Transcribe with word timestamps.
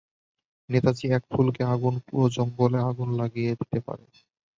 নেতাজি, 0.69 1.05
এক 1.11 1.23
ফুলকি 1.31 1.61
আগুন 1.73 1.95
পুরো 2.05 2.25
জংগলে 2.35 2.79
আগুন 2.89 3.09
লাগিয়ে 3.19 3.51
দিতে 3.59 3.79
পারে। 3.87 4.05